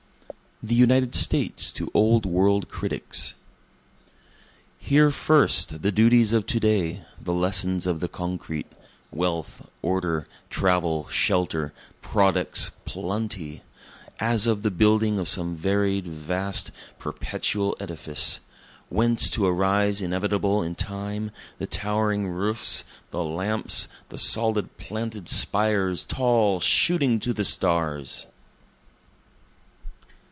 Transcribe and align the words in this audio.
The 0.63 0.75
United 0.75 1.15
States 1.15 1.73
to 1.73 1.89
Old 1.91 2.23
World 2.23 2.69
Critics 2.69 3.33
Here 4.77 5.09
first 5.09 5.81
the 5.81 5.91
duties 5.91 6.33
of 6.33 6.45
to 6.45 6.59
day, 6.59 7.03
the 7.19 7.33
lessons 7.33 7.87
of 7.87 7.99
the 7.99 8.07
concrete, 8.07 8.71
Wealth, 9.09 9.67
order, 9.81 10.27
travel, 10.51 11.07
shelter, 11.09 11.73
products, 12.03 12.69
plenty; 12.85 13.63
As 14.19 14.45
of 14.45 14.61
the 14.61 14.69
building 14.69 15.17
of 15.17 15.27
some 15.27 15.55
varied, 15.55 16.05
vast, 16.05 16.69
perpetual 16.99 17.75
edifice, 17.79 18.39
Whence 18.89 19.31
to 19.31 19.47
arise 19.47 19.99
inevitable 19.99 20.61
in 20.61 20.75
time, 20.75 21.31
the 21.57 21.65
towering 21.65 22.27
roofs, 22.29 22.83
the 23.09 23.23
lamps, 23.23 23.87
The 24.09 24.19
solid 24.19 24.77
planted 24.77 25.27
spires 25.27 26.05
tall 26.05 26.59
shooting 26.59 27.19
to 27.21 27.33
the 27.33 27.45
stars. 27.45 28.27